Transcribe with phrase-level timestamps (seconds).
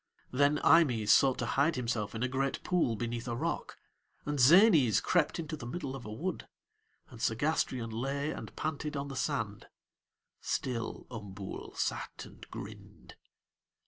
[0.31, 3.77] Then Eimës sought to hide himself in a great pool beneath a rock,
[4.25, 6.47] and Zänës crept into the middle of a wood,
[7.11, 9.67] and Segástrion lay and panted on the sand
[10.39, 13.13] still Umbool sat and grinned.